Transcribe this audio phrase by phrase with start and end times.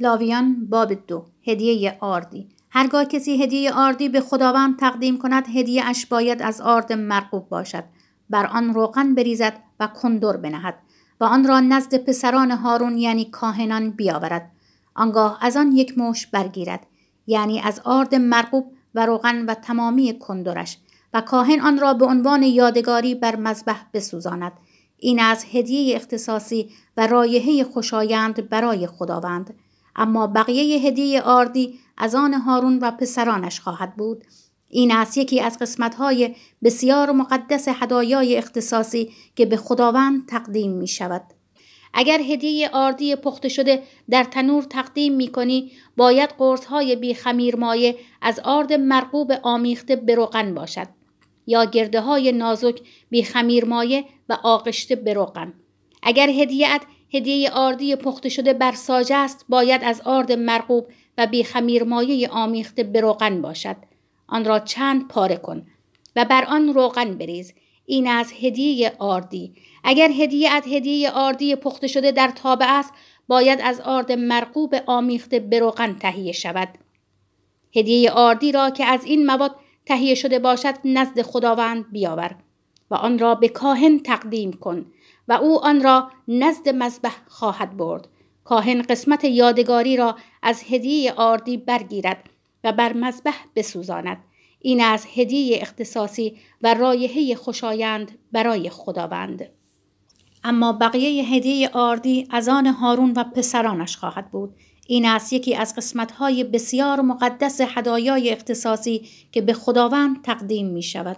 [0.00, 2.48] لاویان باب دو هدیه آردی.
[2.70, 7.84] هرگاه کسی هدیه آردی به خداوند تقدیم کند هدیه اش باید از آرد مرقوب باشد.
[8.30, 10.74] بر آن روغن بریزد و کندر بنهد
[11.20, 14.50] و آن را نزد پسران هارون یعنی کاهنان بیاورد.
[14.94, 16.86] آنگاه از آن یک موش برگیرد
[17.26, 20.78] یعنی از آرد مرقوب و روغن و تمامی کندرش
[21.14, 24.52] و کاهن آن را به عنوان یادگاری بر مذبح بسوزاند.
[24.98, 29.54] این از هدیه اختصاصی و رایحه خوشایند برای خداوند.
[29.98, 34.24] اما بقیه هدیه آردی از آن هارون و پسرانش خواهد بود
[34.68, 41.22] این است یکی از قسمتهای بسیار مقدس هدایای اختصاصی که به خداوند تقدیم می شود.
[41.94, 47.96] اگر هدیه آردی پخته شده در تنور تقدیم می کنی باید قرصهای بی خمیر مایه
[48.22, 50.88] از آرد مرقوب آمیخته بروغن باشد
[51.46, 52.80] یا گرده های نازک
[53.10, 55.52] بی خمیر مایه و آغشته بروغن.
[56.02, 56.82] اگر هدیهت
[57.14, 60.86] هدیه آردی پخته شده بر ساج است باید از آرد مرغوب
[61.18, 63.76] و بی خمیر مایه آمیخته بروغن باشد.
[64.26, 65.66] آن را چند پاره کن
[66.16, 67.54] و بر آن روغن بریز.
[67.86, 69.54] این است هدیه آردی.
[69.84, 72.92] اگر هدیه‌ات هدیه آردی پخته شده در تابه است
[73.28, 76.68] باید از آرد مرغوب آمیخته بروغن تهیه شود.
[77.76, 82.36] هدیه آردی را که از این مواد تهیه شده باشد نزد خداوند بیاور
[82.90, 84.86] و آن را به کاهن تقدیم کن.
[85.28, 88.08] و او آن را نزد مذبح خواهد برد.
[88.44, 92.30] کاهن قسمت یادگاری را از هدیه آردی برگیرد
[92.64, 94.24] و بر مذبح بسوزاند.
[94.60, 99.48] این از هدیه اختصاصی و رایحه خوشایند برای خداوند.
[100.44, 104.54] اما بقیه هدیه آردی از آن هارون و پسرانش خواهد بود.
[104.86, 111.16] این است یکی از قسمتهای بسیار مقدس هدایای اختصاصی که به خداوند تقدیم می شود.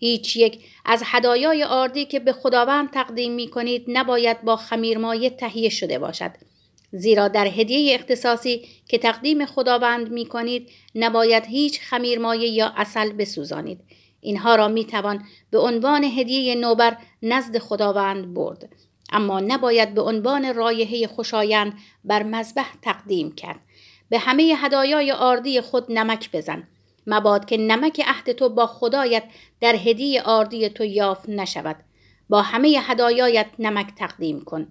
[0.00, 5.68] هیچ یک از هدایای آردی که به خداوند تقدیم می کنید نباید با خمیرمایه تهیه
[5.68, 6.30] شده باشد.
[6.92, 13.80] زیرا در هدیه اختصاصی که تقدیم خداوند می کنید نباید هیچ خمیرمایه یا اصل بسوزانید.
[14.20, 18.68] اینها را می توان به عنوان هدیه نوبر نزد خداوند برد.
[19.12, 21.72] اما نباید به عنوان رایحه خوشایند
[22.04, 23.60] بر مذبح تقدیم کرد.
[24.08, 26.68] به همه هدایای آردی خود نمک بزن.
[27.06, 29.24] مباد که نمک عهد تو با خدایت
[29.60, 31.76] در هدیه آردی تو یافت نشود.
[32.28, 34.66] با همه هدایایت نمک تقدیم کن.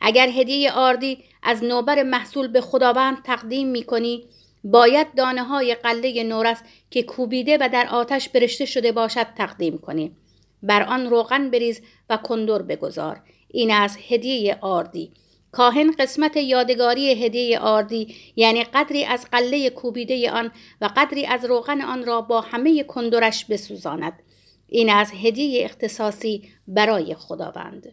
[0.00, 4.24] اگر هدیه آردی از نوبر محصول به خداوند تقدیم می کنی
[4.64, 10.16] باید دانه های غله نورس که کوبیده و در آتش برشته شده باشد تقدیم کنی
[10.62, 11.80] بر آن روغن بریز
[12.10, 15.12] و کندر بگذار این از هدیه آردی
[15.54, 20.50] کاهن قسمت یادگاری هدیه آردی یعنی قدری از غله کوبیده آن
[20.80, 24.22] و قدری از روغن آن را با همه کندرش بسوزاند.
[24.68, 27.92] این از هدیه اختصاصی برای خداوند.